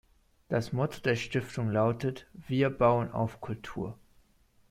[0.49, 3.99] Das Motto der Stiftung lautet "Wir bauen auf Kultur".